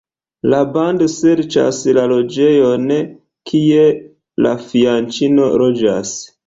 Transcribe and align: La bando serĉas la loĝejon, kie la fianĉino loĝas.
La 0.51 0.61
bando 0.77 1.07
serĉas 1.15 1.83
la 1.99 2.07
loĝejon, 2.13 2.89
kie 3.51 3.87
la 4.47 4.57
fianĉino 4.67 5.51
loĝas. 5.65 6.19